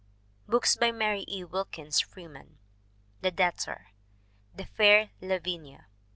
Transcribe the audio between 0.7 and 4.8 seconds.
BY MARY E. WILKINS FREEMAN The Debtor. The